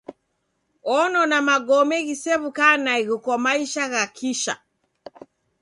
[0.97, 4.53] Onona magome ghisew'uka naighu kwa maisha gha kisha.